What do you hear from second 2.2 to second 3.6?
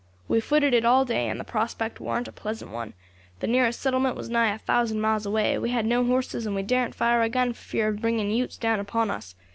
a pleasant one. The